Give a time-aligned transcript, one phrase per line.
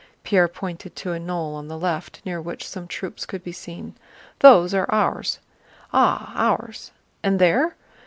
[0.23, 3.93] Pierre pointed to a knoll on the left, near which some troops could be seen.
[4.39, 5.37] "Those are ours."
[5.93, 6.89] "Ah, ours!
[7.21, 7.75] And there?..."